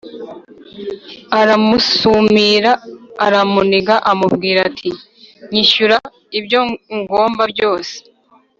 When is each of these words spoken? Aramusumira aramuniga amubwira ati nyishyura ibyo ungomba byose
Aramusumira 1.39 2.71
aramuniga 3.25 3.95
amubwira 4.11 4.59
ati 4.69 4.89
nyishyura 5.51 5.97
ibyo 6.39 6.59
ungomba 6.95 7.43
byose 7.53 7.93